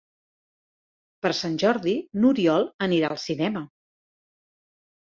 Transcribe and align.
Per 1.25 1.33
Sant 1.41 1.59
Jordi 1.65 1.95
n'Oriol 2.25 2.67
anirà 2.89 3.13
al 3.13 3.25
cinema. 3.29 3.67